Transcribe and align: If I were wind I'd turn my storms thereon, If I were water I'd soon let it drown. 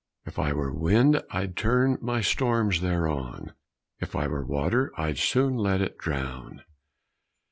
If 0.25 0.39
I 0.39 0.51
were 0.51 0.73
wind 0.73 1.21
I'd 1.29 1.55
turn 1.55 1.99
my 2.01 2.21
storms 2.21 2.81
thereon, 2.81 3.53
If 3.99 4.15
I 4.15 4.25
were 4.27 4.43
water 4.43 4.91
I'd 4.97 5.19
soon 5.19 5.57
let 5.57 5.79
it 5.79 5.99
drown. 5.99 6.63